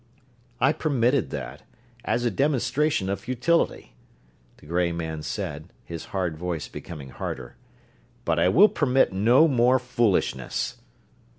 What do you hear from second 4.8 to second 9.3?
man said, his hard voice becoming harder, "but I will permit